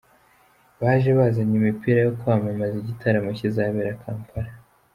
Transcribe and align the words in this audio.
Baje 0.79 1.09
bazanye 1.19 1.53
imipira 1.57 1.99
yo 2.05 2.11
kwamamaza 2.19 2.75
igitaramo 2.77 3.29
kizabera 3.37 3.99
Kampala. 4.01 4.51